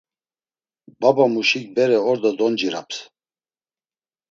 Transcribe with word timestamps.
Babamuşik 1.01 1.67
bere 1.77 1.97
ordo 2.09 2.31
donciraps. 2.39 2.97